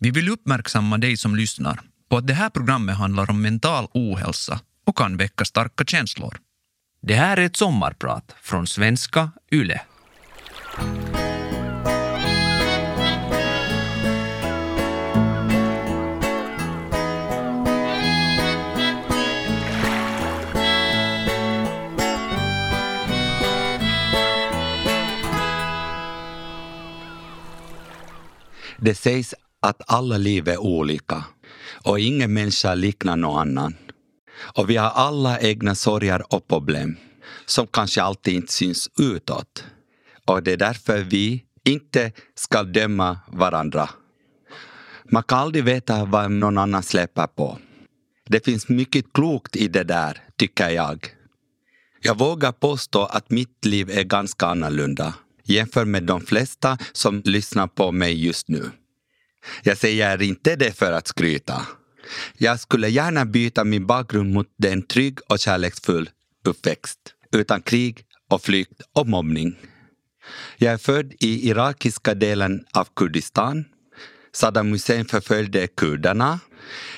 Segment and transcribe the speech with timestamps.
[0.00, 4.60] Vi vill uppmärksamma dig som lyssnar på att det här programmet handlar om mental ohälsa
[4.86, 6.38] och kan väcka starka känslor.
[7.02, 9.80] Det här är ett sommarprat från svenska YLE.
[28.80, 31.24] Det sägs att alla liv är olika
[31.84, 33.74] och ingen människa liknar någon annan.
[34.40, 36.96] Och vi har alla egna sorger och problem
[37.46, 39.64] som kanske alltid inte syns utåt.
[40.26, 43.90] Och det är därför vi inte ska döma varandra.
[45.04, 47.58] Man kan aldrig veta vad någon annan släpper på.
[48.28, 51.06] Det finns mycket klokt i det där, tycker jag.
[52.02, 55.14] Jag vågar påstå att mitt liv är ganska annorlunda
[55.44, 58.70] jämfört med de flesta som lyssnar på mig just nu.
[59.62, 61.66] Jag säger inte det för att skryta.
[62.36, 66.10] Jag skulle gärna byta min bakgrund mot en trygg och kärleksfull
[66.44, 66.98] uppväxt
[67.32, 69.56] utan krig och flykt och mobbning.
[70.56, 73.64] Jag är född i irakiska delen av Kurdistan.
[74.32, 76.40] Saddam Hussein förföljde kurderna.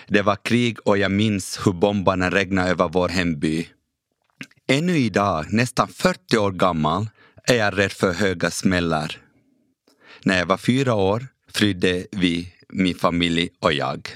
[0.09, 3.69] Det var krig och jag minns hur bombarna regnade över vår hemby.
[4.69, 7.09] Ännu idag, nästan 40 år gammal,
[7.45, 9.17] är jag rädd för höga smällar.
[10.25, 14.09] När jag var fyra år flydde vi, min familj och jag.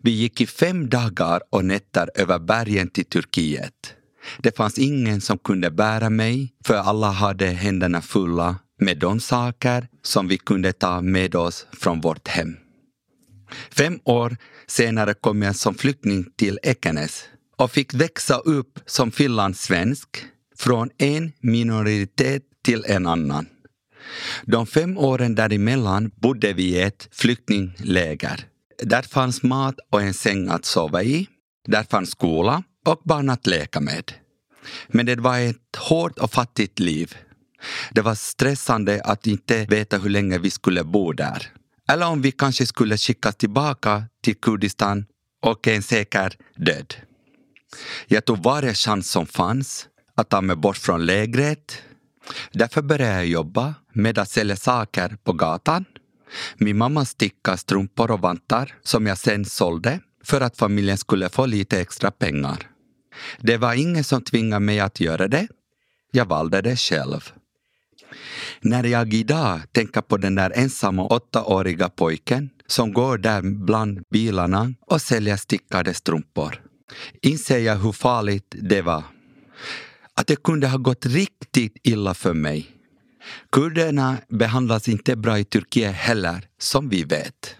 [0.00, 3.94] Vi gick i fem dagar och nätter över bergen till Turkiet.
[4.38, 9.88] Det fanns ingen som kunde bära mig, för alla hade händerna fulla med de saker
[10.02, 12.56] som vi kunde ta med oss från vårt hem.
[13.70, 17.24] Fem år senare kom jag som flykting till Ekenäs
[17.56, 20.08] och fick växa upp som finlandssvensk
[20.56, 23.46] från en minoritet till en annan.
[24.42, 28.44] De fem åren däremellan bodde vi i ett flyktingläger.
[28.82, 31.26] Där fanns mat och en säng att sova i.
[31.68, 34.12] Där fanns skola och barn att leka med.
[34.88, 37.16] Men det var ett hårt och fattigt liv.
[37.90, 41.52] Det var stressande att inte veta hur länge vi skulle bo där.
[41.88, 45.06] Eller om vi kanske skulle skickas tillbaka till Kurdistan
[45.42, 46.94] och en säker död.
[48.06, 51.82] Jag tog varje chans som fanns att ta mig bort från lägret.
[52.52, 55.84] Därför började jag jobba med att sälja saker på gatan.
[56.56, 61.46] Min mamma stickade strumpor och vantar som jag sen sålde för att familjen skulle få
[61.46, 62.70] lite extra pengar.
[63.38, 65.48] Det var ingen som tvingade mig att göra det.
[66.12, 67.32] Jag valde det själv.
[68.60, 74.74] När jag idag tänker på den där ensamma åttaåriga pojken som går där bland bilarna
[74.86, 76.62] och säljer stickade strumpor
[77.22, 79.02] inser jag hur farligt det var.
[80.20, 82.66] Att det kunde ha gått riktigt illa för mig.
[83.52, 87.56] Kurderna behandlas inte bra i Turkiet heller, som vi vet.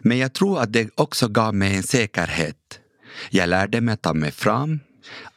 [0.00, 2.80] Men jag tror att det också gav mig en säkerhet.
[3.30, 4.80] Jag lärde mig att ta mig fram,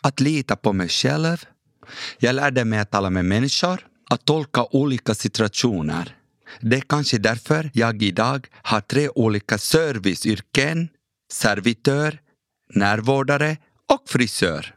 [0.01, 1.45] att lita på mig själv.
[2.19, 6.15] Jag lärde mig att tala med människor, att tolka olika situationer.
[6.61, 10.89] Det är kanske därför jag idag har tre olika serviceyrken,
[11.31, 12.19] servitör,
[12.73, 13.57] närvårdare
[13.93, 14.74] och frisör.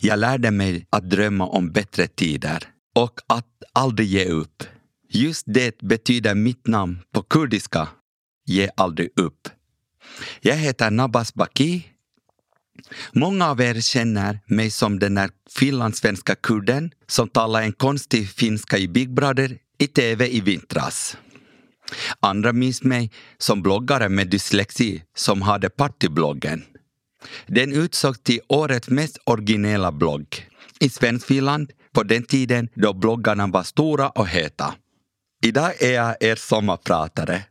[0.00, 4.62] Jag lärde mig att drömma om bättre tider och att aldrig ge upp.
[5.08, 7.88] Just det betyder mitt namn på kurdiska,
[8.46, 9.48] ge aldrig upp.
[10.40, 11.88] Jag heter Nabas Baki.
[13.12, 18.78] Många av er känner mig som den där finlandssvenska kurden som talar en konstig finska
[18.78, 21.16] i Big Brother i tv i vintras.
[22.20, 26.64] Andra minns mig som bloggare med dyslexi som hade partybloggen.
[27.46, 30.48] Den utsågs till årets mest originella blogg
[30.80, 34.74] i Svenskfinland på den tiden då bloggarna var stora och heta.
[35.44, 37.42] Idag är jag er sommarpratare.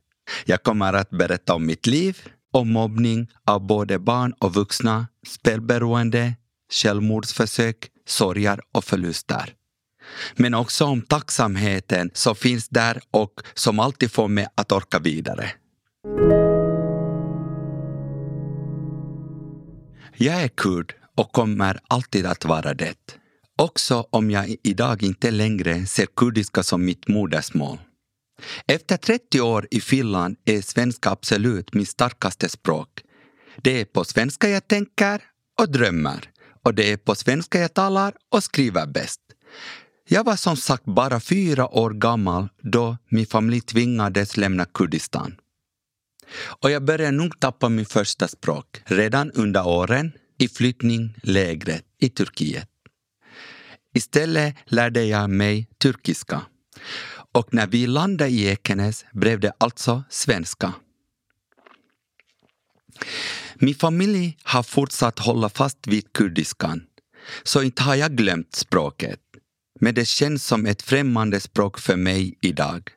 [0.46, 2.18] Jag kommer att berätta om mitt liv,
[2.54, 6.36] om mobbning av både barn och vuxna, spelberoende,
[6.72, 7.78] självmordsförsök,
[8.08, 9.54] sorger och förluster.
[10.36, 15.52] Men också om tacksamheten som finns där och som alltid får mig att orka vidare.
[20.18, 23.18] Jag är kurd och kommer alltid att vara det.
[23.58, 27.78] Också om jag idag inte längre ser kurdiska som mitt modersmål.
[28.68, 32.90] Efter 30 år i Finland är svenska absolut mitt starkaste språk.
[33.62, 35.22] Det är på svenska jag tänker
[35.60, 36.30] och drömmer
[36.66, 39.20] och det är på svenska jag talar och skriver bäst.
[40.08, 45.36] Jag var som sagt bara fyra år gammal då min familj tvingades lämna Kurdistan.
[46.60, 52.68] Och jag började nog tappa min första språk redan under åren i flyktinglägret i Turkiet.
[53.94, 56.42] Istället lärde jag mig turkiska.
[57.34, 60.74] Och när vi landade i Ekenäs blev det alltså svenska.
[63.56, 66.84] Min familj har fortsatt hålla fast vid kurdiskan,
[67.44, 69.20] så inte har jag glömt språket.
[69.80, 72.90] Men det känns som ett främmande språk för mig idag.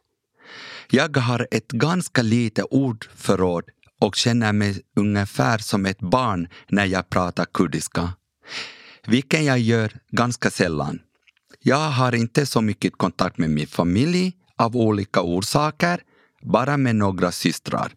[0.90, 3.64] Jag har ett ganska litet ordförråd
[4.00, 8.12] och känner mig ungefär som ett barn när jag pratar kurdiska.
[9.06, 10.98] Vilket jag gör ganska sällan.
[11.62, 16.00] Jag har inte så mycket kontakt med min familj av olika orsaker,
[16.42, 17.92] bara med några systrar.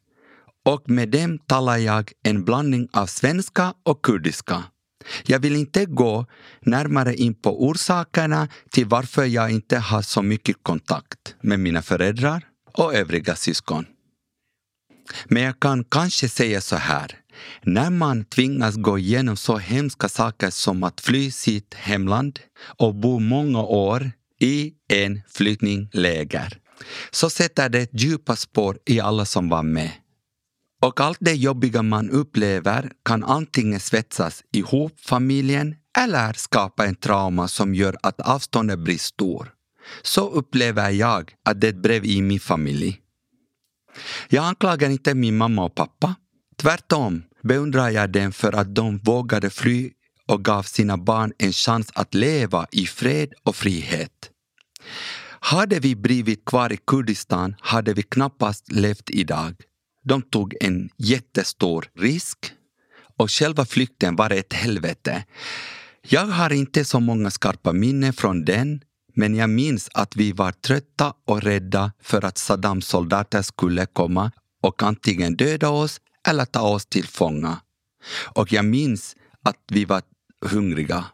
[0.65, 4.63] Och med dem talar jag en blandning av svenska och kurdiska.
[5.25, 6.25] Jag vill inte gå
[6.61, 12.43] närmare in på orsakerna till varför jag inte har så mycket kontakt med mina föräldrar
[12.77, 13.85] och övriga syskon.
[15.25, 17.19] Men jag kan kanske säga så här.
[17.61, 23.19] När man tvingas gå igenom så hemska saker som att fly sitt hemland och bo
[23.19, 26.59] många år i en flyktingläger
[27.11, 29.91] så sätter det djupa spår i alla som var med.
[30.81, 37.47] Och allt det jobbiga man upplever kan antingen svetsas ihop familjen eller skapa en trauma
[37.47, 39.56] som gör att avståndet blir stort.
[40.01, 43.01] Så upplever jag att det blev i min familj.
[44.29, 46.15] Jag anklagar inte min mamma och pappa.
[46.57, 49.91] Tvärtom beundrar jag dem för att de vågade fly
[50.27, 54.31] och gav sina barn en chans att leva i fred och frihet.
[55.39, 59.55] Hade vi blivit kvar i Kurdistan hade vi knappast levt idag.
[60.03, 62.37] De tog en jättestor risk
[63.17, 65.25] och själva flykten var ett helvete.
[66.09, 68.81] Jag har inte så många skarpa minnen från den
[69.17, 74.31] men jag minns att vi var trötta och rädda för att Saddams soldater skulle komma
[74.61, 77.61] och antingen döda oss eller ta oss till fånga.
[78.35, 80.01] Och jag minns att vi var
[80.45, 81.05] hungriga.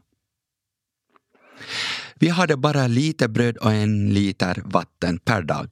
[2.16, 5.70] Vi hade bara lite bröd och en liter vatten per dag.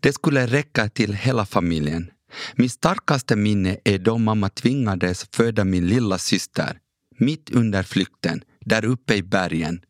[0.00, 2.10] Det skulle räcka till hela familjen.
[2.54, 6.78] Min starkaste minne är då mamma tvingades föda min lilla syster
[7.20, 9.80] mitt under flykten, där uppe i bergen.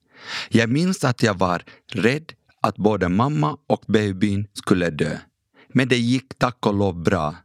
[0.48, 1.62] Jag minns att jag var
[1.92, 2.32] rädd
[2.62, 5.18] att både mamma och babyn skulle dö.
[5.68, 7.36] Men det gick tack och lov bra.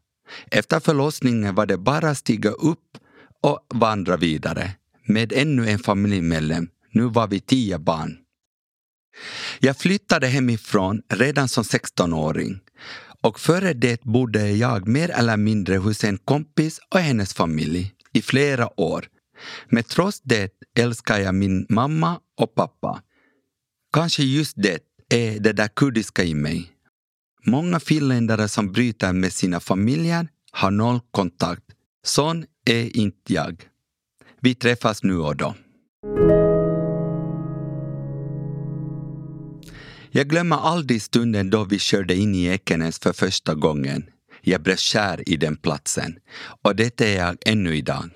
[0.51, 2.97] Efter förlossningen var det bara att stiga upp
[3.41, 4.71] och vandra vidare
[5.05, 6.67] med ännu en familjemedlem.
[6.91, 8.17] Nu var vi tio barn.
[9.59, 12.59] Jag flyttade hemifrån redan som 16-åring
[13.21, 18.21] och före det bodde jag mer eller mindre hos en kompis och hennes familj i
[18.21, 19.05] flera år.
[19.69, 23.01] Men trots det älskar jag min mamma och pappa.
[23.93, 24.79] Kanske just det
[25.09, 26.69] är det där kurdiska i mig.
[27.45, 31.63] Många finländare som bryter med sina familjer har noll kontakt.
[32.05, 33.63] Sån är inte jag.
[34.41, 35.55] Vi träffas nu och då.
[40.11, 44.05] Jag glömmer aldrig stunden då vi körde in i Ekenäs för första gången.
[44.41, 46.15] Jag blev kär i den platsen
[46.61, 48.09] och det är jag ännu idag.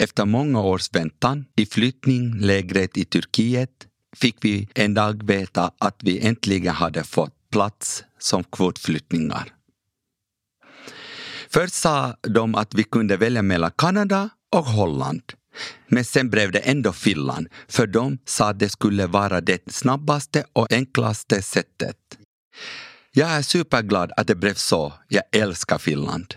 [0.00, 3.70] Efter många års väntan i flyttninglägret i Turkiet
[4.16, 9.54] fick vi en dag veta att vi äntligen hade fått plats som kvotflyktingar.
[11.50, 15.22] Först sa de att vi kunde välja mellan Kanada och Holland.
[15.88, 20.44] Men sen blev det ändå Finland, för de sa att det skulle vara det snabbaste
[20.52, 21.96] och enklaste sättet.
[23.12, 24.92] Jag är superglad att det blev så.
[25.08, 26.34] Jag älskar Finland.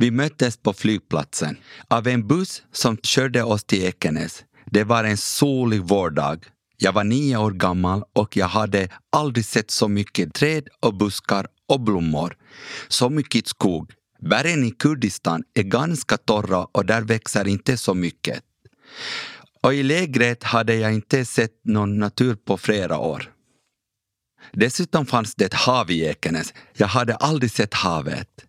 [0.00, 1.56] Vi möttes på flygplatsen
[1.88, 4.44] av en buss som körde oss till Ekenäs.
[4.66, 6.46] Det var en solig vårdag.
[6.76, 11.46] Jag var nio år gammal och jag hade aldrig sett så mycket träd och buskar
[11.68, 12.36] och blommor.
[12.88, 13.92] Så mycket skog.
[14.20, 18.42] Bergen i Kurdistan är ganska torra och där växer inte så mycket.
[19.62, 23.32] Och i lägret hade jag inte sett någon natur på flera år.
[24.52, 26.54] Dessutom fanns det ett hav i Ekenäs.
[26.76, 28.47] Jag hade aldrig sett havet.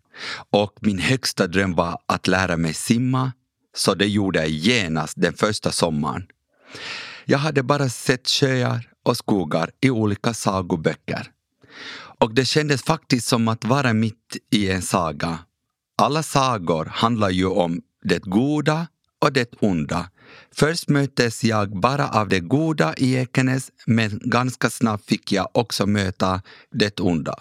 [0.50, 3.32] Och min högsta dröm var att lära mig simma,
[3.76, 6.28] så det gjorde jag genast den första sommaren.
[7.26, 11.32] Jag hade bara sett sjöar och skogar i olika sagoböcker.
[12.20, 15.40] Och det kändes faktiskt som att vara mitt i en saga.
[15.98, 18.88] Alla sagor handlar ju om det goda
[19.22, 20.10] och det onda.
[20.56, 25.86] Först möttes jag bara av det goda i Ekenäs men ganska snabbt fick jag också
[25.86, 27.36] möta det onda.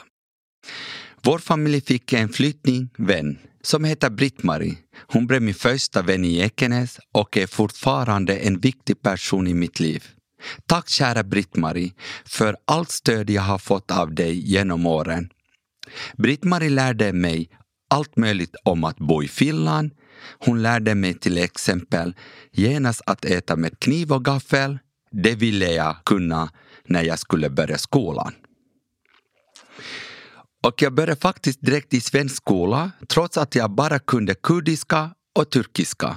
[1.22, 4.76] Vår familj fick en flyktingvän som heter Britt-Marie.
[5.06, 9.80] Hon blev min första vän i Ekenäs och är fortfarande en viktig person i mitt
[9.80, 10.04] liv.
[10.66, 11.92] Tack kära Britt-Marie
[12.25, 15.30] för allt stöd jag har fått av dig genom åren.
[16.16, 17.50] Britt-Marie lärde mig
[17.90, 19.90] allt möjligt om att bo i Finland.
[20.38, 22.14] Hon lärde mig till exempel
[22.52, 24.78] genast att äta med kniv och gaffel.
[25.10, 26.50] Det ville jag kunna
[26.87, 28.32] när jag skulle börja skolan.
[30.67, 35.50] Och jag började faktiskt direkt i svensk skola trots att jag bara kunde kurdiska och
[35.50, 36.17] turkiska.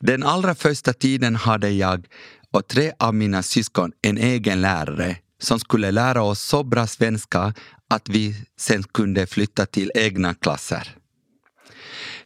[0.00, 2.06] Den allra första tiden hade jag
[2.52, 7.54] och tre av mina syskon en egen lärare som skulle lära oss så bra svenska
[7.90, 10.96] att vi sen kunde flytta till egna klasser.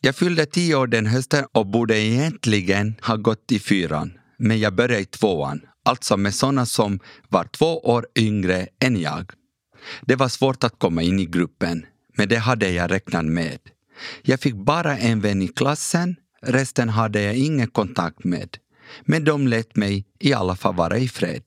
[0.01, 4.75] Jag fyllde tio år den hösten och borde egentligen ha gått i fyran, men jag
[4.75, 9.33] började i tvåan, alltså med sådana som var två år yngre än jag.
[10.01, 13.59] Det var svårt att komma in i gruppen, men det hade jag räknat med.
[14.23, 18.57] Jag fick bara en vän i klassen, resten hade jag ingen kontakt med.
[19.03, 21.43] Men de lät mig i alla fall vara i fred.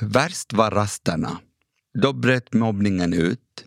[0.00, 1.38] Värst var rasterna.
[2.02, 3.64] Då bröt mobbningen ut.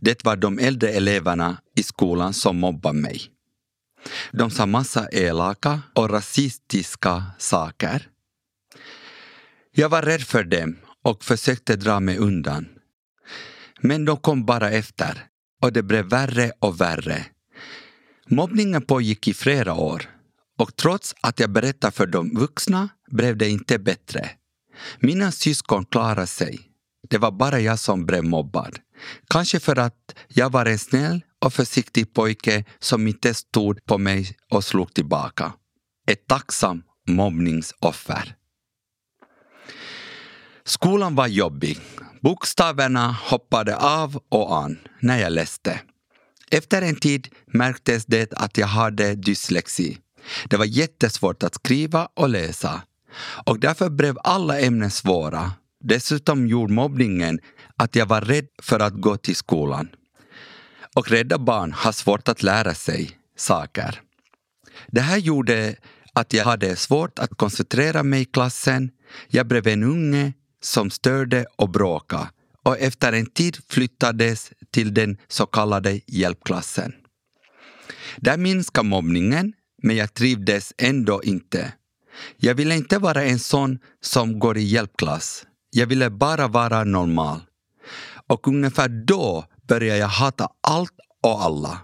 [0.00, 3.20] Det var de äldre eleverna i skolan som mobbade mig.
[4.32, 8.08] De sa massa elaka och rasistiska saker.
[9.72, 12.77] Jag var rädd för dem och försökte dra mig undan.
[13.80, 15.24] Men de kom bara efter
[15.62, 17.26] och det blev värre och värre.
[18.28, 20.10] Mobbningen pågick i flera år
[20.58, 24.30] och trots att jag berättade för de vuxna blev det inte bättre.
[24.98, 26.60] Mina syskon klarade sig.
[27.08, 28.78] Det var bara jag som blev mobbad.
[29.30, 34.36] Kanske för att jag var en snäll och försiktig pojke som inte stod på mig
[34.50, 35.52] och slog tillbaka.
[36.06, 38.34] Ett tacksamt mobbningsoffer.
[40.64, 41.78] Skolan var jobbig.
[42.20, 45.80] Bokstäverna hoppade av och an när jag läste.
[46.50, 49.98] Efter en tid märktes det att jag hade dyslexi.
[50.48, 52.82] Det var jättesvårt att skriva och läsa.
[53.46, 55.52] Och därför blev alla ämnen svåra.
[55.80, 57.40] Dessutom gjorde mobbningen
[57.76, 59.88] att jag var rädd för att gå till skolan.
[60.96, 64.00] Och rädda barn har svårt att lära sig saker.
[64.86, 65.76] Det här gjorde
[66.12, 68.90] att jag hade svårt att koncentrera mig i klassen.
[69.28, 72.28] Jag blev en unge som störde och bråkade
[72.68, 76.92] och efter en tid flyttades till den så kallade hjälpklassen.
[78.16, 81.72] Där minskade mobbningen, men jag trivdes ändå inte.
[82.36, 85.46] Jag ville inte vara en sån som går i hjälpklass.
[85.70, 87.40] Jag ville bara vara normal.
[88.26, 91.80] Och ungefär då började jag hata allt och alla.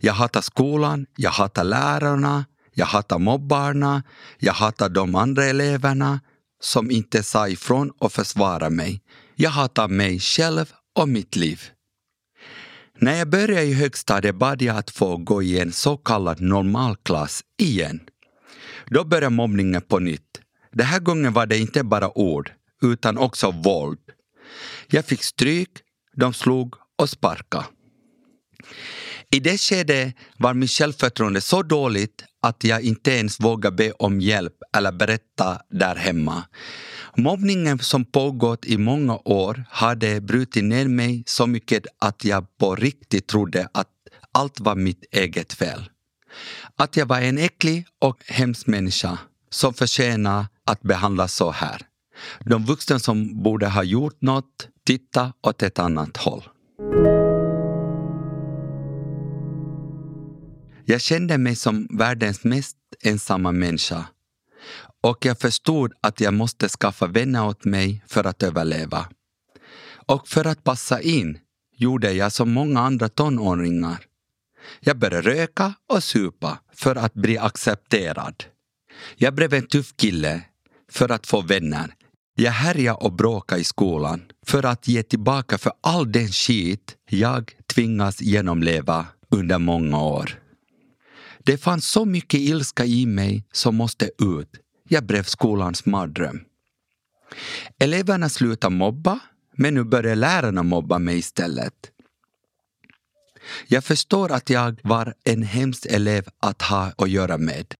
[0.00, 2.44] Jag hatade skolan, jag hatade lärarna,
[2.74, 4.02] jag hatade mobbarna,
[4.38, 6.20] jag hatade de andra eleverna
[6.64, 9.00] som inte sa ifrån och försvarade mig.
[9.34, 11.62] Jag hatar mig själv och mitt liv.
[12.98, 17.42] När jag började i högstadiet bad jag att få gå i en så kallad normalklass
[17.58, 18.00] igen.
[18.86, 20.40] Då började mobbningen på nytt.
[20.72, 22.52] Den här gången var det inte bara ord,
[22.82, 23.98] utan också våld.
[24.86, 25.70] Jag fick stryk,
[26.16, 27.64] de slog och sparkade.
[29.30, 34.20] I det skedet var mitt självförtroende så dåligt att jag inte ens vågade be om
[34.20, 36.44] hjälp eller berätta där hemma.
[37.16, 42.74] Mobbningen som pågått i många år hade brutit ner mig så mycket att jag på
[42.74, 43.88] riktigt trodde att
[44.32, 45.90] allt var mitt eget fel.
[46.76, 49.18] Att jag var en äcklig och hemsk människa
[49.50, 51.80] som förtjänar att behandlas så här.
[52.44, 56.42] De vuxna som borde ha gjort något titta åt ett annat håll.
[60.86, 64.06] Jag kände mig som världens mest ensamma människa
[65.00, 69.08] och jag förstod att jag måste skaffa vänner åt mig för att överleva.
[70.06, 71.38] Och för att passa in
[71.76, 74.04] gjorde jag som många andra tonåringar.
[74.80, 78.44] Jag började röka och supa för att bli accepterad.
[79.16, 80.42] Jag blev en tuff kille
[80.90, 81.94] för att få vänner.
[82.34, 87.52] Jag härjade och bråkade i skolan för att ge tillbaka för all den skit jag
[87.74, 90.43] tvingas genomleva under många år.
[91.46, 94.50] Det fanns så mycket ilska i mig som måste ut.
[94.88, 96.40] Jag blev skolans mardröm.
[97.78, 99.18] Eleverna slutade mobba,
[99.56, 101.90] men nu började lärarna mobba mig istället.
[103.66, 107.74] Jag förstår att jag var en hemsk elev att ha att göra med.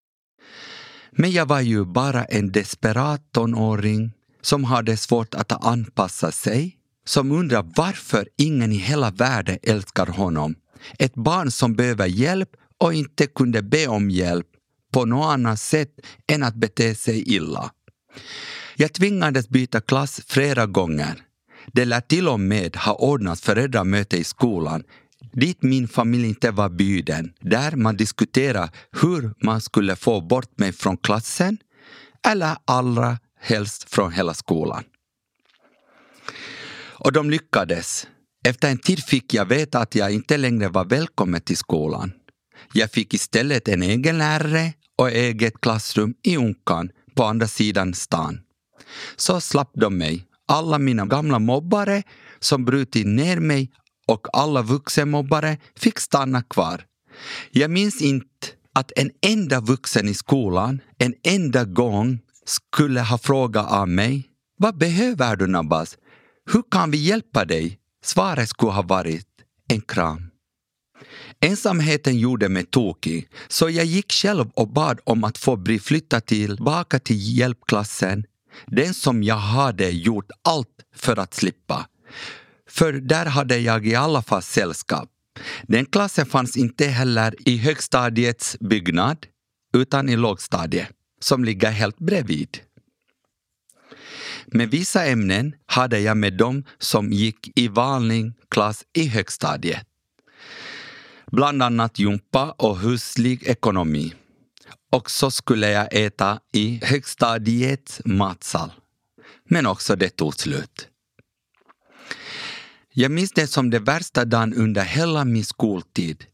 [1.11, 7.33] Men jag var ju bara en desperat tonåring som hade svårt att anpassa sig, som
[7.33, 10.55] undrar varför ingen i hela världen älskar honom.
[10.99, 14.47] Ett barn som behöver hjälp och inte kunde be om hjälp
[14.93, 15.91] på något annat sätt
[16.33, 17.71] än att bete sig illa.
[18.77, 21.15] Jag tvingades byta klass flera gånger.
[21.73, 24.85] Det lär till och med ha ordnats föräldramöte i skolan
[25.35, 28.71] dit min familj inte var bjuden, där man diskuterade
[29.03, 31.59] hur man skulle få bort mig från klassen
[32.29, 34.85] eller allra helst från hela skolan.
[36.77, 38.07] Och de lyckades.
[38.49, 42.13] Efter en tid fick jag veta att jag inte längre var välkommen till skolan.
[42.73, 48.41] Jag fick istället en egen lärare och eget klassrum i Unkan på andra sidan stan.
[49.17, 52.03] Så slapp de mig, alla mina gamla mobbare
[52.41, 53.71] som brutit ner mig
[54.07, 56.85] och alla vuxenmobbare fick stanna kvar.
[57.51, 63.73] Jag minns inte att en enda vuxen i skolan en enda gång skulle ha frågat
[63.73, 65.99] av mig Vad behöver du Nabas?
[66.53, 67.79] Hur kan vi hjälpa dig?
[68.05, 69.29] Svaret skulle ha varit
[69.69, 70.31] en kram.
[71.45, 76.27] Ensamheten gjorde mig tokig, så jag gick själv och bad om att få bli flyttad
[76.27, 78.25] tillbaka till hjälpklassen,
[78.67, 81.87] den som jag hade gjort allt för att slippa.
[82.69, 85.09] För där hade jag i alla fall sällskap.
[85.63, 89.27] Den klassen fanns inte heller i högstadiets byggnad,
[89.75, 90.89] utan i lågstadiet,
[91.21, 92.59] som ligger helt bredvid.
[94.47, 99.87] Med vissa ämnen hade jag med dem som gick i vanlig klass i högstadiet.
[101.33, 104.15] Bland annat jumpa och huslig ekonomi.
[104.93, 108.73] Och så skulle jag äta i högstadiets matsal.
[109.49, 110.89] Men också det tog slut.
[112.93, 116.25] Jag minns det som det värsta dagen under hela min skoltid.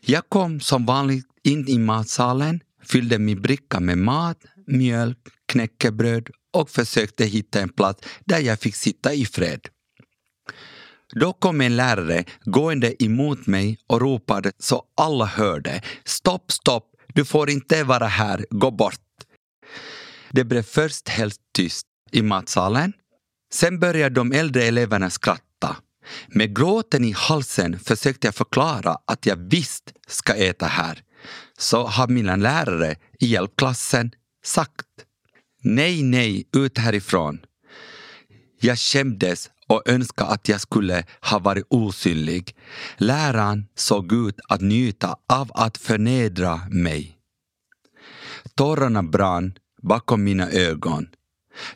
[0.00, 6.70] Jag kom som vanligt in i matsalen, fyllde min bricka med mat, mjölk, knäckebröd och
[6.70, 9.68] försökte hitta en plats där jag fick sitta i fred.
[11.14, 15.82] Då kom en lärare gående emot mig och ropade så alla hörde.
[16.04, 16.84] Stopp, stopp,
[17.14, 19.00] du får inte vara här, gå bort.
[20.30, 22.92] Det blev först helt tyst i matsalen.
[23.52, 25.76] Sen började de äldre eleverna skratta.
[26.28, 31.02] Med gråten i halsen försökte jag förklara att jag visst ska äta här.
[31.58, 34.10] Så har mina lärare i hjälpklassen
[34.44, 34.86] sagt
[35.62, 37.40] Nej, nej, ut härifrån.
[38.60, 42.56] Jag skämdes och önskade att jag skulle ha varit osynlig.
[42.96, 47.18] Läraren såg ut att njuta av att förnedra mig.
[48.54, 51.08] Tårarna brann bakom mina ögon.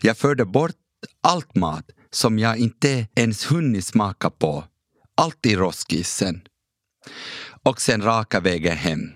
[0.01, 0.77] Jag förde bort
[1.23, 4.65] allt mat som jag inte ens hunnit smaka på.
[5.15, 6.43] Allt i roskisen.
[7.63, 9.11] Och sen raka vägen hem.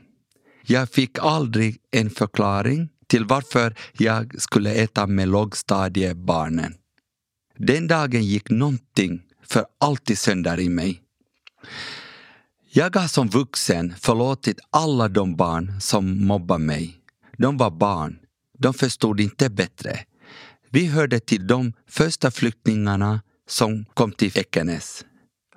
[0.67, 6.75] Jag fick aldrig en förklaring till varför jag skulle äta med lågstadiebarnen.
[7.59, 11.01] Den dagen gick någonting för alltid sönder i mig.
[12.73, 17.01] Jag har som vuxen förlåtit alla de barn som mobbade mig.
[17.39, 18.19] De var barn.
[18.59, 20.01] De förstod inte bättre.
[20.71, 25.05] Vi hörde till de första flyktingarna som kom till Ekenäs.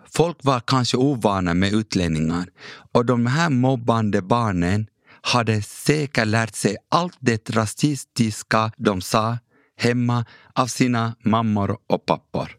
[0.10, 2.49] Folk var kanske ovana med utlänningar
[2.91, 4.88] och de här mobbande barnen
[5.21, 9.38] hade säkert lärt sig allt det rasistiska de sa
[9.77, 12.51] hemma av sina mammor och pappor.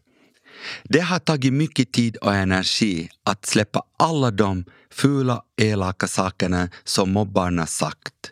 [0.83, 7.11] Det har tagit mycket tid och energi att släppa alla de fula, elaka sakerna som
[7.11, 8.31] mobbarna sagt.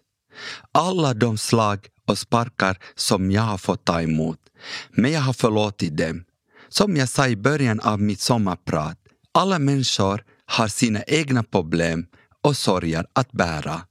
[0.72, 4.40] Alla de slag och sparkar som jag har fått ta emot.
[4.92, 6.24] Men jag har förlåtit dem.
[6.70, 8.98] Som jag sa i början av mitt sommarprat,
[9.32, 12.06] alla människor har sina egna problem
[12.42, 13.82] och sorger att bära.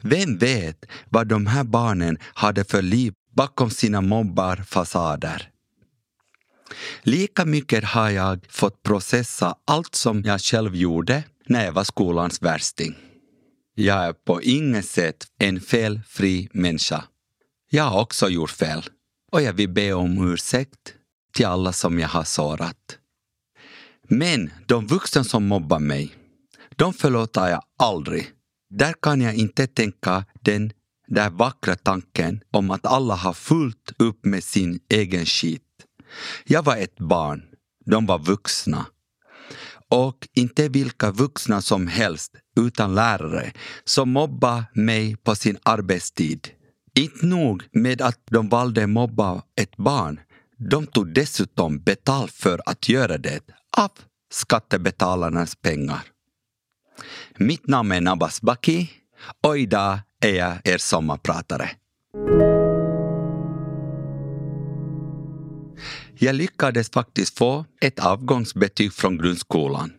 [0.00, 5.50] Vem vet vad de här barnen hade för liv bakom sina mobbarfasader?
[7.02, 12.42] Lika mycket har jag fått processa allt som jag själv gjorde när jag var skolans
[12.42, 12.94] värsting.
[13.74, 17.04] Jag är på inget sätt en felfri människa.
[17.70, 18.82] Jag har också gjort fel
[19.32, 20.94] och jag vill be om ursäkt
[21.34, 22.98] till alla som jag har sårat.
[24.08, 26.14] Men de vuxna som mobbar mig,
[26.76, 28.30] de förlåter jag aldrig.
[28.70, 30.72] Där kan jag inte tänka den
[31.06, 35.62] den vackra tanken om att alla har fullt upp med sin egen skit.
[36.44, 37.42] Jag var ett barn,
[37.86, 38.86] de var vuxna.
[39.88, 43.52] Och inte vilka vuxna som helst, utan lärare
[43.84, 46.48] som mobbade mig på sin arbetstid.
[46.94, 50.20] Inte nog med att de valde mobba ett barn,
[50.70, 53.40] de tog dessutom betalt för att göra det
[53.76, 53.90] av
[54.32, 56.02] skattebetalarnas pengar.
[57.36, 58.90] Mitt namn är Nabas Baki
[59.42, 61.70] och idag är jag er sommarpratare.
[66.18, 69.92] Jag lyckades faktiskt få ett avgångsbetyg från grundskolan.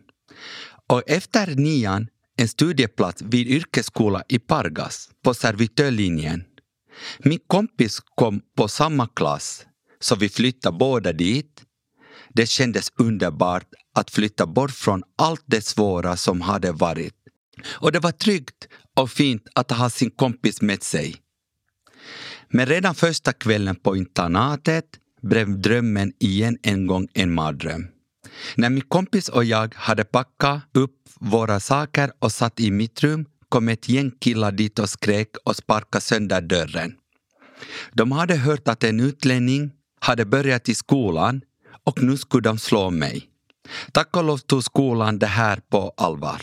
[0.88, 6.44] Och efter nian en studieplats vid yrkesskola i Pargas på servitörlinjen.
[7.18, 9.66] Min kompis kom på samma klass,
[10.00, 11.62] så vi flyttade båda dit.
[12.28, 17.14] Det kändes underbart att flytta bort från allt det svåra som hade varit.
[17.64, 21.16] Och det var tryggt och fint att ha sin kompis med sig.
[22.48, 24.84] Men redan första kvällen på internatet
[25.22, 27.86] blev drömmen igen en gång en mardröm.
[28.54, 33.26] När min kompis och jag hade packat upp våra saker och satt i mitt rum
[33.48, 36.94] kom ett gäng killar dit och skrek och sparkade sönder dörren.
[37.92, 41.40] De hade hört att en utlänning hade börjat i skolan
[41.84, 43.28] och nu skulle de slå mig.
[43.92, 46.42] Tack och lov tog skolan det här på allvar.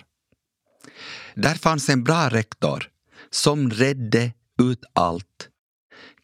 [1.35, 2.89] Där fanns en bra rektor
[3.29, 5.49] som redde ut allt.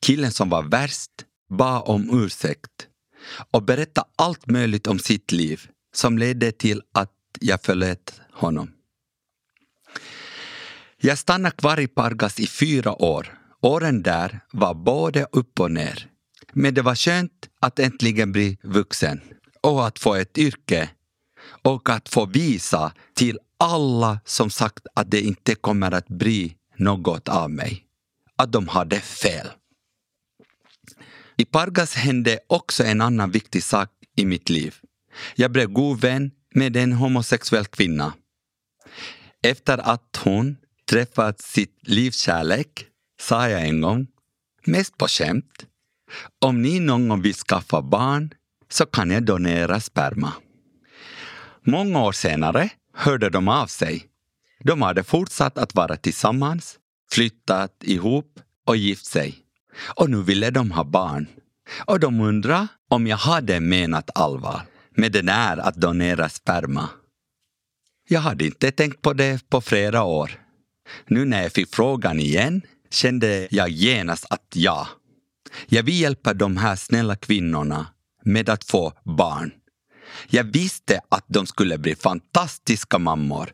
[0.06, 1.12] Killen som var värst
[1.50, 2.88] bad om ursäkt
[3.52, 8.72] och berättade allt möjligt om sitt liv som ledde till att jag förlät honom.
[10.98, 13.40] Jag stannade kvar i Pargas i fyra år.
[13.62, 16.08] Åren där var både upp och ner.
[16.54, 19.22] Men det var skönt att äntligen bli vuxen
[19.62, 20.90] och att få ett yrke
[21.62, 27.30] och att få visa till alla som sagt att det inte kommer att bli något
[27.30, 27.86] av mig.
[28.36, 29.48] Att de hade fel.
[31.38, 34.76] I Pargas hände också en annan viktig sak i mitt liv.
[35.36, 38.14] Jag blev god vän med en homosexuell kvinna.
[39.44, 40.58] Efter att hon
[40.90, 42.86] träffat sitt livs kärlek
[43.22, 44.08] sa jag en gång,
[44.66, 45.66] mest på skämt,
[46.40, 48.34] om ni någon gång vill skaffa barn
[48.70, 50.34] så kan jag donera sperma.
[51.64, 54.06] Många år senare hörde de av sig.
[54.64, 56.80] De hade fortsatt att vara tillsammans,
[57.12, 59.36] flyttat ihop och gift sig.
[59.96, 61.28] Och nu ville de ha barn.
[61.86, 64.62] Och de undrade om jag hade menat allvar
[64.96, 66.90] med det där att donera sperma.
[68.08, 70.32] Jag hade inte tänkt på det på flera år.
[71.08, 74.88] Nu när jag fick frågan igen kände jag genast att ja,
[75.68, 77.88] jag vill hjälpa de här snälla kvinnorna
[78.24, 79.52] med att få barn.
[80.28, 83.52] Jag visste att de skulle bli fantastiska mammor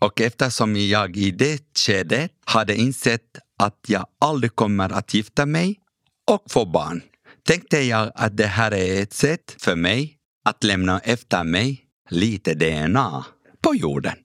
[0.00, 5.80] och eftersom jag i det skedet hade insett att jag aldrig kommer att gifta mig
[6.30, 7.02] och få barn
[7.42, 12.54] tänkte jag att det här är ett sätt för mig att lämna efter mig lite
[12.54, 13.24] DNA
[13.62, 14.16] på jorden.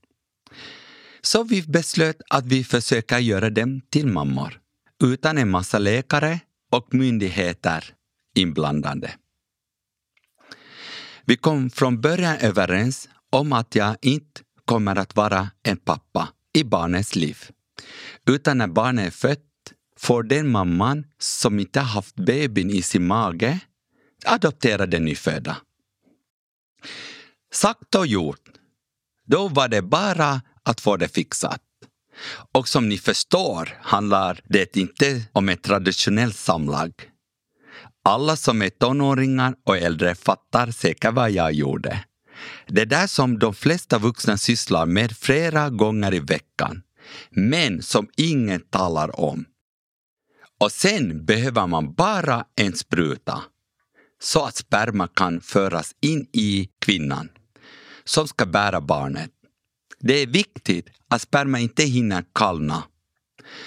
[1.21, 4.59] Så vi beslöt att vi försöker göra dem till mammor
[5.03, 6.39] utan en massa läkare
[6.71, 7.85] och myndigheter
[8.35, 9.11] inblandade.
[11.25, 16.63] Vi kom från början överens om att jag inte kommer att vara en pappa i
[16.63, 17.37] barnets liv.
[18.27, 19.39] Utan när barnet är fött
[19.97, 23.59] får den mamman som inte haft babyn i sin mage
[24.25, 25.57] adoptera den nyfödda.
[27.53, 28.49] Sagt och gjort.
[29.25, 31.61] Då var det bara att få det fixat.
[32.51, 36.93] Och som ni förstår handlar det inte om ett traditionellt samlag.
[38.05, 42.03] Alla som är tonåringar och äldre fattar säkert vad jag gjorde.
[42.67, 46.81] Det där som de flesta vuxna sysslar med flera gånger i veckan,
[47.29, 49.45] men som ingen talar om.
[50.59, 53.43] Och sen behöver man bara en spruta
[54.21, 57.29] så att sperma kan föras in i kvinnan
[58.03, 59.31] som ska bära barnet.
[59.99, 62.83] Det är viktigt att sperma inte hinner kallna.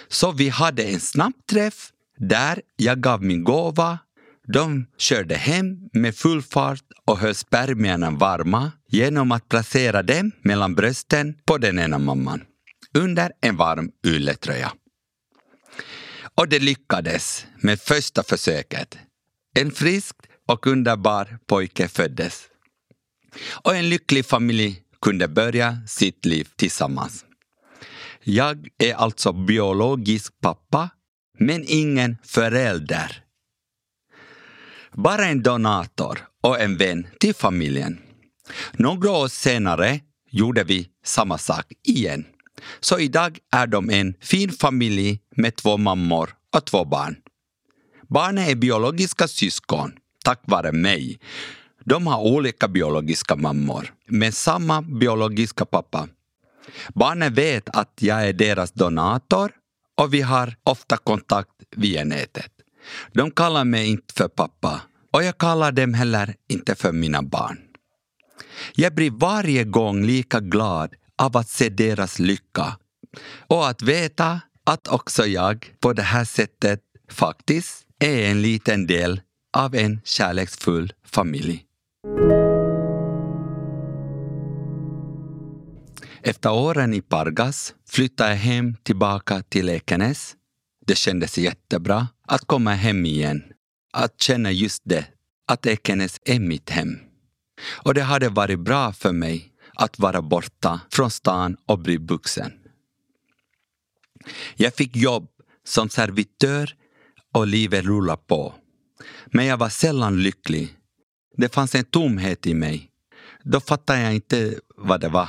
[0.09, 3.99] Så vi hade en snabb träff där jag gav min gåva.
[4.49, 10.75] De körde hem med full fart och höll spermierna varma genom att placera dem mellan
[10.75, 12.41] brösten på den ena mamman
[12.95, 14.73] under en varm ylletröja.
[16.35, 18.99] Och det lyckades med första försöket.
[19.55, 20.17] En frisk
[20.49, 22.49] och underbar pojke föddes.
[23.49, 27.25] Och en lycklig familj kunde börja sitt liv tillsammans.
[28.23, 30.91] Jag är alltså biologisk pappa,
[31.39, 33.26] men ingen förälder.
[34.97, 37.99] Bara en donator och en vän till familjen.
[38.73, 42.25] Några år senare gjorde vi samma sak igen.
[42.81, 47.17] Så idag är de en fin familj med två mammor och två barn.
[48.09, 49.93] Barnen är biologiska syskon,
[50.25, 51.19] tack vare mig.
[51.85, 56.09] De har olika biologiska mammor, men samma biologiska pappa.
[56.95, 59.53] Barnen vet att jag är deras donator
[60.01, 62.56] och vi har ofta kontakt via nätet.
[63.13, 64.81] De kallar mig inte för pappa
[65.13, 67.59] och jag kallar dem heller inte för mina barn.
[68.75, 72.77] Jag blir varje gång lika glad av att se deras lycka
[73.47, 79.21] och att veta att också jag på det här sättet faktiskt är en liten del
[79.57, 81.63] av en kärleksfull familj.
[86.23, 90.35] Efter åren i Pargas flyttade jag hem tillbaka till Ekenäs.
[90.87, 93.43] Det kändes jättebra att komma hem igen.
[93.93, 95.07] Att känna just det,
[95.49, 96.99] att Ekenäs är mitt hem.
[97.67, 102.53] Och det hade varit bra för mig att vara borta från stan och bli vuxen.
[104.57, 105.29] Jag fick jobb
[105.65, 106.75] som servitör
[107.35, 108.55] och livet rullade på.
[109.27, 110.77] Men jag var sällan lycklig.
[111.37, 112.91] Det fanns en tomhet i mig.
[113.45, 115.29] Då fattade jag inte vad det var.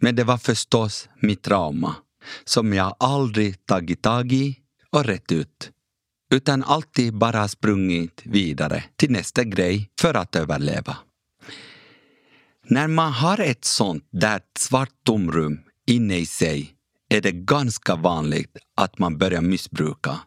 [0.00, 1.96] Men det var förstås mitt trauma
[2.44, 4.57] som jag aldrig tagit tag i
[4.92, 5.70] och rätt ut.
[6.30, 10.96] Utan alltid bara sprungit vidare till nästa grej för att överleva.
[12.64, 16.74] När man har ett sånt där svart tomrum inne i sig
[17.08, 20.18] är det ganska vanligt att man börjar missbruka.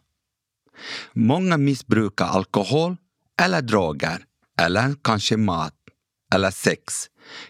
[1.12, 2.96] Många missbrukar alkohol
[3.42, 4.24] eller droger
[4.60, 5.74] eller kanske mat
[6.34, 6.94] eller sex.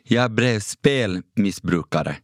[0.03, 2.17] Jag blev spelmissbrukare.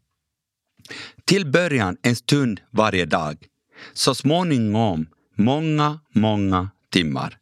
[1.24, 3.46] Till början en stund varje dag.
[3.93, 7.38] Så småningom många, många timmar.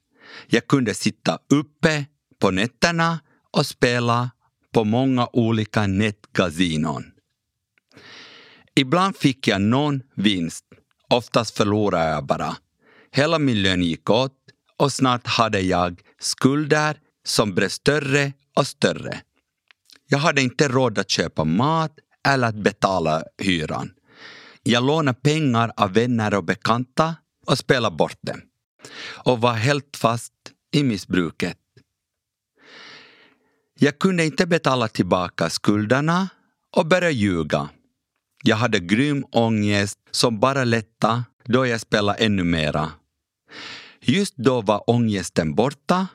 [0.46, 2.06] Jag kunde sitta uppe
[2.38, 3.20] på nätterna
[3.50, 4.30] och spela
[4.72, 7.04] på många olika nätkasinon.
[8.74, 10.64] Ibland fick jag någon vinst,
[11.10, 12.56] oftast förlorade jag bara.
[13.12, 14.32] Hela min lön gick åt
[14.76, 19.20] och snart hade jag skulder som blev större och större.
[20.08, 21.92] Jag hade inte råd att köpa mat
[22.28, 23.90] eller att betala hyran.
[24.68, 28.40] Jag lånade pengar av vänner och bekanta och spelade bort dem.
[29.24, 30.32] Och var helt fast
[30.72, 31.58] i missbruket.
[33.78, 36.28] Jag kunde inte betala tillbaka skulderna
[36.76, 37.68] och började ljuga.
[38.42, 42.92] Jag hade grym ångest som bara lättade då jag spelade ännu mera.
[44.00, 46.06] Just då var ångesten borta.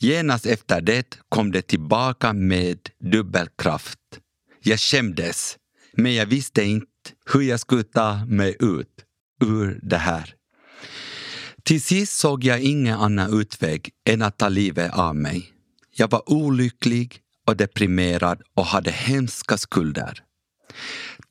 [0.00, 3.98] Genast efter det kom det tillbaka med dubbel kraft.
[4.62, 5.56] Jag skämdes,
[5.92, 6.95] men jag visste inte
[7.32, 9.04] hur jag skulle ta mig ut
[9.44, 10.34] ur det här.
[11.62, 15.52] Till sist såg jag ingen annan utväg än att ta livet av mig.
[15.96, 20.22] Jag var olycklig och deprimerad och hade hemska skulder.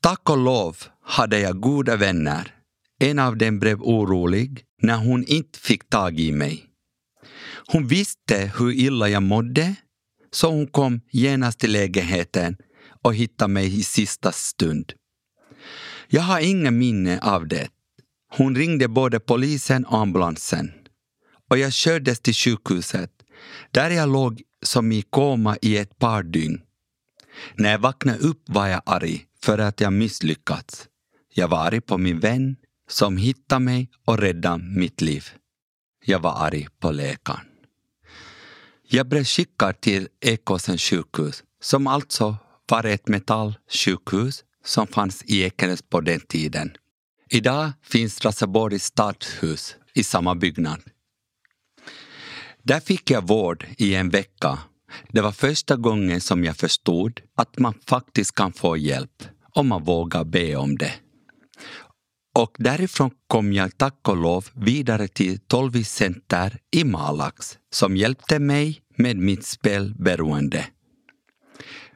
[0.00, 2.54] Tack och lov hade jag goda vänner.
[2.98, 6.64] En av dem blev orolig när hon inte fick tag i mig.
[7.66, 9.74] Hon visste hur illa jag mådde
[10.32, 12.56] så hon kom genast till lägenheten
[13.02, 14.92] och hittade mig i sista stund.
[16.08, 17.68] Jag har inga minne av det.
[18.36, 20.72] Hon ringde både polisen och ambulansen.
[21.50, 23.10] Och jag kördes till sjukhuset
[23.70, 26.60] där jag låg som i koma i ett par dygn.
[27.54, 30.88] När jag vaknade upp var jag arg för att jag misslyckats.
[31.34, 32.56] Jag var arg på min vän
[32.88, 35.24] som hittade mig och räddade mitt liv.
[36.04, 37.46] Jag var arg på läkaren.
[38.88, 42.36] Jag blev skickad till Ekåsens sjukhus som alltså
[42.68, 46.76] var ett metallsjukhus som fanns i Ekenäs på den tiden.
[47.30, 50.80] Idag finns Raseborgs stadshus i samma byggnad.
[52.62, 54.58] Där fick jag vård i en vecka.
[55.08, 59.84] Det var första gången som jag förstod att man faktiskt kan få hjälp om man
[59.84, 60.92] vågar be om det.
[62.34, 68.38] Och därifrån kom jag tack och lov vidare till Tolvis Center i Malax som hjälpte
[68.38, 70.66] mig med mitt spelberoende.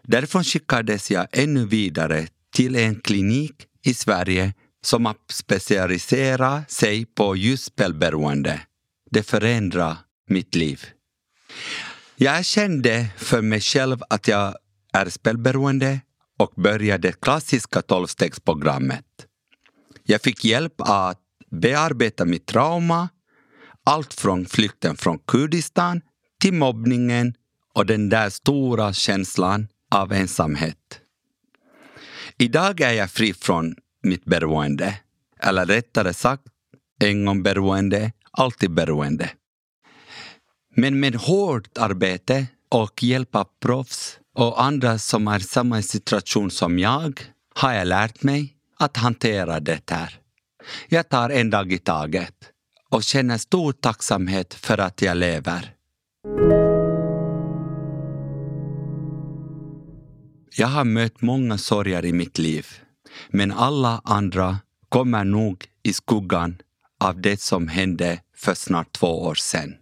[0.02, 2.26] Därifrån skickades jag ännu vidare
[2.60, 8.60] till en klinik i Sverige som har specialiserat sig på just spelberoende.
[9.10, 9.96] Det förändrade
[10.28, 10.84] mitt liv.
[12.16, 14.54] Jag kände för mig själv att jag
[14.92, 16.00] är spelberoende
[16.38, 19.06] och började det klassiska tolvstegsprogrammet.
[20.04, 21.20] Jag fick hjälp att
[21.50, 23.08] bearbeta mitt trauma,
[23.84, 26.00] allt från flykten från Kurdistan
[26.40, 27.34] till mobbningen
[27.74, 30.99] och den där stora känslan av ensamhet.
[32.40, 34.94] Idag är jag fri från mitt beroende.
[35.40, 36.42] Eller rättare sagt,
[37.00, 39.30] en gång beroende, alltid beroende.
[40.76, 46.50] Men med hårt arbete och hjälp av proffs och andra som är i samma situation
[46.50, 47.20] som jag
[47.54, 50.20] har jag lärt mig att hantera det här.
[50.88, 52.34] Jag tar en dag i taget
[52.90, 55.74] och känner stor tacksamhet för att jag lever.
[60.54, 62.66] Jag har mött många sorger i mitt liv,
[63.30, 64.58] men alla andra
[64.88, 66.56] kommer nog i skuggan
[67.00, 69.74] av det som hände för snart två år sedan.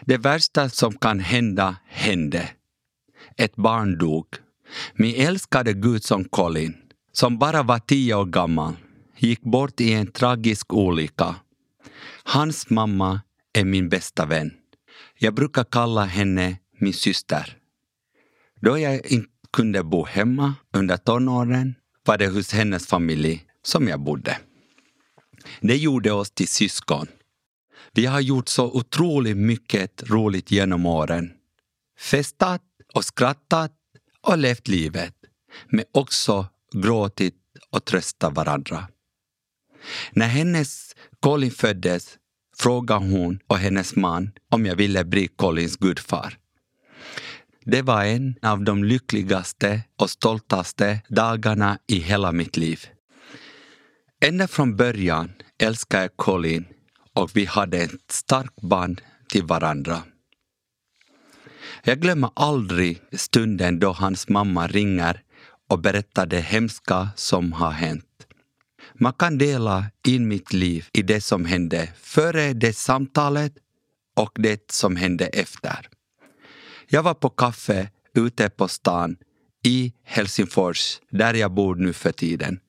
[0.00, 2.48] Det värsta som kan hända hände.
[3.36, 4.26] Ett barn dog.
[4.94, 6.76] Min älskade gudson Colin,
[7.12, 8.74] som bara var tio år gammal,
[9.18, 11.34] gick bort i en tragisk olycka.
[12.24, 13.20] Hans mamma
[13.52, 14.50] är min bästa vän.
[15.18, 17.56] Jag brukar kalla henne min syster.
[18.60, 24.00] Då jag inte kunde bo hemma under tonåren var det hos hennes familj som jag
[24.00, 24.38] bodde.
[25.60, 27.06] Det gjorde oss till syskon.
[27.92, 31.32] Vi har gjort så otroligt mycket roligt genom åren.
[31.98, 32.62] Festat
[32.94, 33.72] och skrattat
[34.20, 35.14] och levt livet,
[35.68, 37.36] men också gråtit
[37.70, 38.88] och tröstat varandra.
[40.12, 42.18] När hennes Colin föddes
[42.58, 46.38] frågade hon och hennes man om jag ville bli Colins gudfar.
[47.64, 52.86] Det var en av de lyckligaste och stoltaste dagarna i hela mitt liv.
[54.20, 56.64] Ända från början älskade jag Colin
[57.12, 60.02] och vi hade ett starkt band till varandra.
[61.84, 65.22] Jag glömmer aldrig stunden då hans mamma ringer
[65.68, 68.04] och berättar det hemska som har hänt.
[68.94, 73.52] Man kan dela in mitt liv i det som hände före det samtalet
[74.16, 75.88] och det som hände efter.
[76.94, 79.16] Jag var på kaffe ute på stan
[79.64, 82.60] i Helsingfors, där jag bor nu för tiden.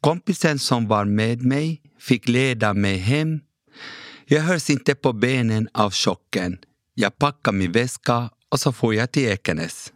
[0.00, 3.40] Kompisen som var med mig fick leda mig hem.
[4.26, 6.58] Jag hölls inte på benen av chocken.
[6.94, 9.92] Jag packade min väska och så får jag till Ekenäs.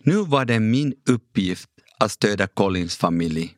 [0.00, 3.54] Nu var det min uppgift att stödja Collins familj.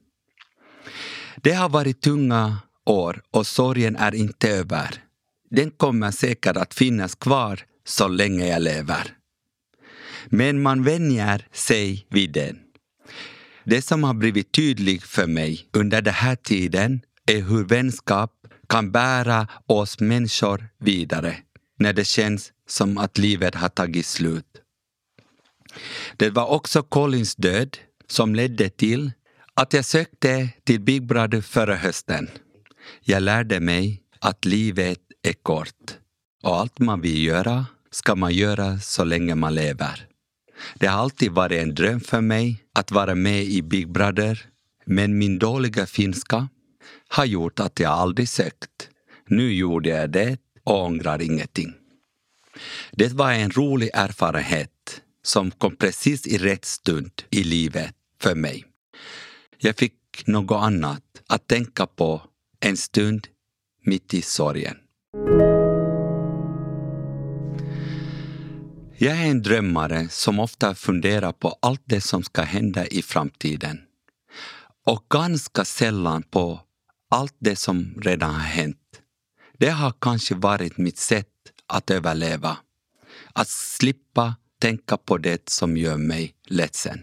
[1.37, 5.05] Det har varit tunga år och sorgen är inte över.
[5.51, 9.16] Den kommer säkert att finnas kvar så länge jag lever.
[10.27, 12.59] Men man vänjer sig vid den.
[13.65, 18.33] Det som har blivit tydligt för mig under den här tiden är hur vänskap
[18.69, 21.37] kan bära oss människor vidare
[21.79, 24.63] när det känns som att livet har tagit slut.
[26.17, 29.13] Det var också Collins död som ledde till
[29.55, 32.29] att jag sökte till Big Brother förra hösten.
[33.01, 35.97] Jag lärde mig att livet är kort
[36.43, 40.07] och allt man vill göra ska man göra så länge man lever.
[40.75, 44.47] Det har alltid varit en dröm för mig att vara med i Big Brother
[44.85, 46.49] men min dåliga finska
[47.09, 48.89] har gjort att jag aldrig sökt.
[49.27, 51.75] Nu gjorde jag det och ångrar ingenting.
[52.93, 58.65] Det var en rolig erfarenhet som kom precis i rätt stund i livet för mig.
[59.59, 62.23] Jag fick något annat att tänka på
[62.61, 63.29] en stund
[63.85, 64.77] mitt i sorgen.
[68.99, 73.81] Jag är en drömmare som ofta funderar på allt det som ska hända i framtiden.
[74.87, 76.61] Och ganska sällan på
[77.11, 79.01] allt det som redan har hänt.
[79.59, 81.29] Det har kanske varit mitt sätt
[81.67, 82.57] att överleva.
[83.33, 87.03] Att slippa tänka på det som gör mig ledsen.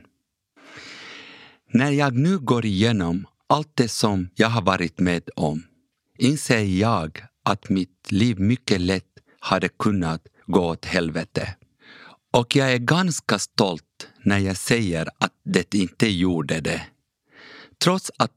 [1.74, 5.64] När jag nu går igenom allt det som jag har varit med om
[6.18, 11.56] inser jag att mitt liv mycket lätt hade kunnat gå åt helvete.
[12.34, 16.82] Och jag är ganska stolt när jag säger att det inte gjorde det.
[17.84, 18.32] Trots att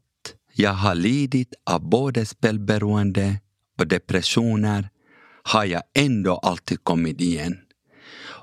[0.53, 3.41] jag har lidit av både spelberoende
[3.79, 4.89] och depressioner
[5.43, 7.59] har jag ändå alltid kommit igen.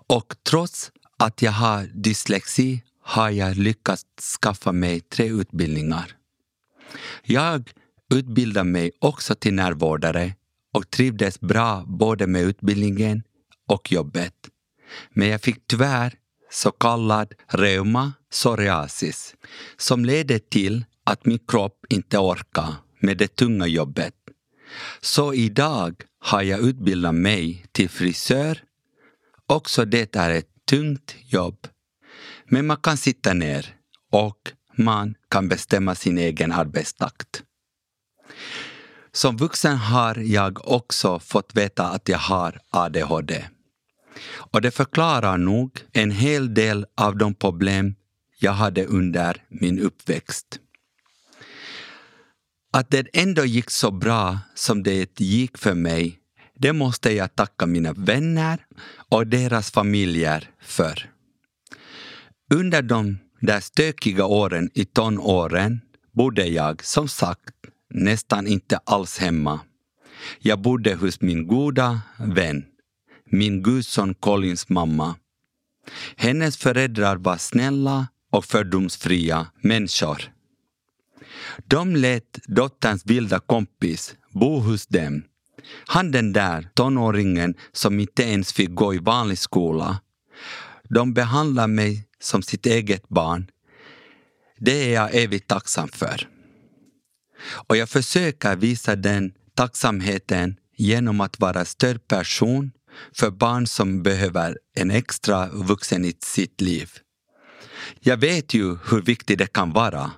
[0.07, 6.15] Och trots att jag har dyslexi har jag lyckats skaffa mig tre utbildningar.
[7.23, 7.71] Jag
[8.13, 10.35] utbildade mig också till närvårdare
[10.73, 13.23] och trivdes bra både med utbildningen
[13.67, 14.33] och jobbet.
[15.09, 16.13] Men jag fick tyvärr
[16.51, 19.35] så kallad reuma psoriasis
[19.77, 24.13] som ledde till att min kropp inte orkar med det tunga jobbet.
[25.01, 28.63] Så idag har jag utbildat mig till frisör.
[29.47, 31.67] Också det är ett tungt jobb.
[32.45, 33.75] Men man kan sitta ner
[34.11, 37.43] och man kan bestämma sin egen arbetstakt.
[39.11, 43.45] Som vuxen har jag också fått veta att jag har ADHD.
[44.25, 47.95] Och det förklarar nog en hel del av de problem
[48.39, 50.59] jag hade under min uppväxt.
[52.73, 56.19] Att det ändå gick så bra som det gick för mig,
[56.55, 58.65] det måste jag tacka mina vänner
[59.09, 61.09] och deras familjer för.
[62.53, 67.53] Under de där stökiga åren i tonåren bodde jag, som sagt,
[67.89, 69.59] nästan inte alls hemma.
[70.39, 72.65] Jag bodde hos min goda vän,
[73.33, 75.15] min gudson Collins mamma.
[76.15, 80.21] Hennes föräldrar var snälla och fördomsfria människor.
[81.65, 85.23] De lät dotterns vilda kompis bo hos dem.
[85.87, 89.99] Han den där tonåringen som inte ens fick gå i vanlig skola.
[90.89, 93.47] De behandlar mig som sitt eget barn.
[94.57, 96.27] Det är jag evigt tacksam för.
[97.67, 102.71] Och jag försöker visa den tacksamheten genom att vara stödperson
[103.15, 106.89] för barn som behöver en extra vuxen i sitt liv.
[107.99, 110.11] Jag vet ju hur viktigt det kan vara.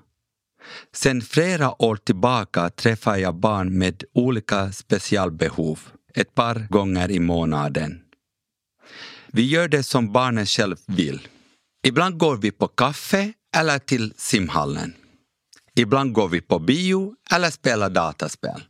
[0.94, 5.80] Sen flera år tillbaka träffar jag barn med olika specialbehov
[6.14, 8.02] ett par gånger i månaden.
[9.28, 11.28] Vi gör det som barnen själv vill.
[11.88, 14.94] Ibland går vi på kaffe eller till simhallen.
[15.76, 18.64] Ibland går vi på bio eller spelar dataspel.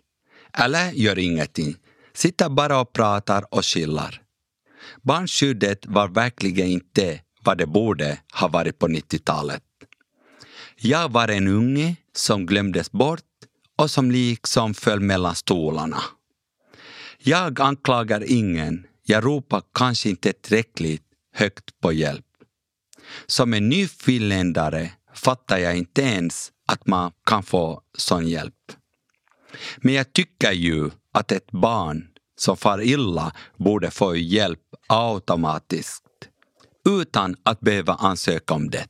[0.53, 1.75] Eller gör ingenting,
[2.15, 4.21] sitter bara och pratar och chillar.
[5.01, 9.63] Barnskyddet var verkligen inte vad det borde ha varit på 90-talet.
[10.75, 13.21] Jag var en unge som glömdes bort
[13.77, 16.03] och som liksom föll mellan stolarna.
[17.17, 21.03] Jag anklagar ingen, jag ropar kanske inte tillräckligt
[21.33, 22.25] högt på hjälp.
[23.25, 28.71] Som en ny finländare fattar jag inte ens att man kan få sån hjälp.
[29.77, 32.07] Men jag tycker ju att ett barn
[32.37, 36.03] som far illa borde få hjälp automatiskt
[36.89, 38.87] utan att behöva ansöka om det.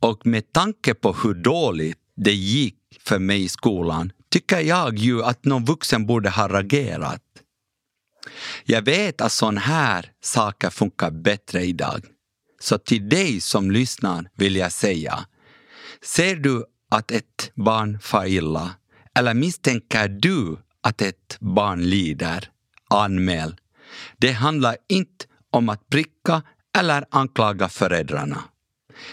[0.00, 5.22] Och med tanke på hur dåligt det gick för mig i skolan tycker jag ju
[5.22, 7.22] att någon vuxen borde ha reagerat.
[8.64, 12.04] Jag vet att sådana här saker funkar bättre idag.
[12.60, 15.26] Så till dig som lyssnar vill jag säga,
[16.02, 18.70] ser du att ett barn far illa
[19.14, 20.56] eller misstänker du
[20.86, 22.50] att ett barn lider,
[22.90, 23.56] anmäl.
[24.16, 26.42] Det handlar inte om att pricka
[26.78, 28.44] eller anklaga föräldrarna.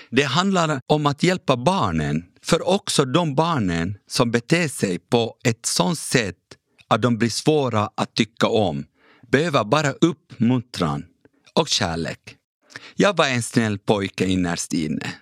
[0.10, 5.66] Det handlar om att hjälpa barnen, för också de barnen som beter sig på ett
[5.66, 6.36] sådant sätt
[6.88, 8.86] att de blir svåra att tycka om
[9.32, 11.06] behöver bara uppmuntran
[11.54, 12.36] och kärlek.
[12.96, 15.14] Jag var en snäll pojke innerst inne.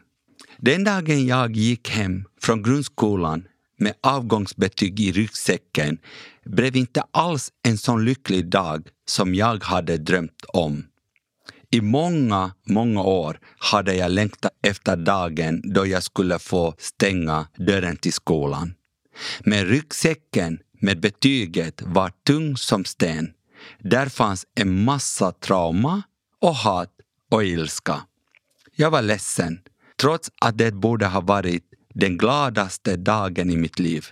[0.58, 3.44] Den dagen jag gick hem från grundskolan
[3.82, 5.98] med avgångsbetyg i ryggsäcken
[6.46, 10.86] blev inte alls en sån lycklig dag som jag hade drömt om.
[11.72, 17.98] I många, många år hade jag längtat efter dagen då jag skulle få stänga dörren
[17.98, 18.74] till skolan.
[19.40, 23.34] Men ryggsäcken med betyget var tung som sten.
[23.80, 26.02] Där fanns en massa trauma
[26.42, 26.92] och hat
[27.32, 28.02] och ilska.
[28.76, 29.60] Jag var ledsen,
[30.02, 34.06] trots att det borde ha varit den gladaste dagen i mitt liv.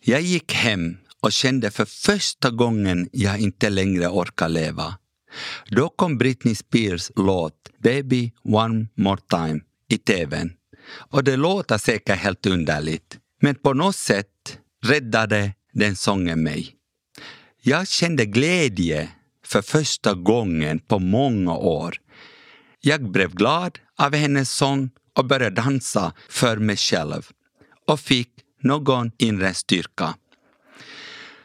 [0.00, 4.98] Jag gick hem och kände för första gången jag inte längre orkar leva.
[5.70, 10.52] Då kom Britney Spears låt Baby One More Time i tvn.
[10.94, 16.76] Och det låter säkert helt underligt, men på något sätt räddade den sången mig.
[17.62, 19.08] Jag kände glädje
[19.44, 21.96] för första gången på många år.
[22.80, 27.30] Jag blev glad av hennes sång och började dansa för mig själv
[27.86, 30.14] och fick någon inre styrka.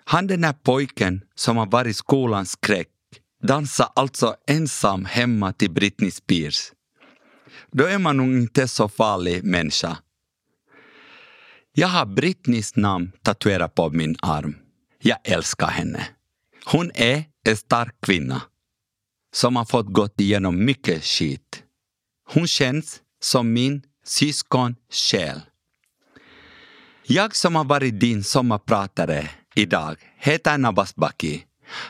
[0.05, 2.87] Han den där pojken som har varit skolans skräck
[3.43, 6.71] dansar alltså ensam hemma till Britney Spears.
[7.71, 9.97] Då är man nog inte så farlig människa.
[11.73, 14.55] Jag har Britneys namn tatuerat på min arm.
[14.99, 16.07] Jag älskar henne.
[16.65, 18.41] Hon är en stark kvinna
[19.33, 21.63] som har fått gått igenom mycket skit.
[22.33, 25.41] Hon känns som min syskonsjäl.
[27.03, 31.43] Jag som har varit din sommarpratare idag heter Nabas Baki.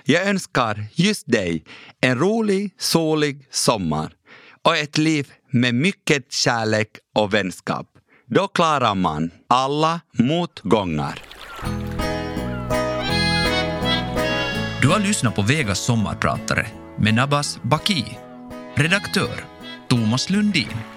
[0.03, 1.63] Jag önskar just dig
[2.01, 4.13] en rolig, solig sommar
[4.61, 7.87] och ett liv med mycket kärlek och vänskap.
[8.25, 11.21] Då klarar man alla motgångar.
[14.81, 16.67] Du har lyssnat på Vegas sommarpratare
[16.97, 18.17] med Nabas Baki.
[18.75, 19.45] Redaktör
[19.89, 20.96] Thomas Lundin.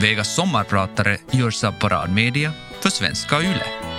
[0.00, 3.91] Vegas sommarpratare görs av Paradmedia för Svenska Yle.